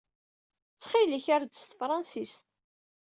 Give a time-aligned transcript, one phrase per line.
[0.73, 2.43] Ttxil-k, err-d s tefṛensist.